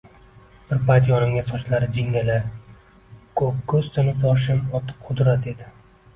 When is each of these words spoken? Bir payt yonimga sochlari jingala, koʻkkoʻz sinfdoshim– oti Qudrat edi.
Bir 0.69 0.79
payt 0.87 1.09
yonimga 1.11 1.43
sochlari 1.49 1.89
jingala, 1.97 2.39
koʻkkoʻz 3.43 3.93
sinfdoshim– 3.99 4.67
oti 4.83 4.99
Qudrat 5.05 5.49
edi. 5.55 5.71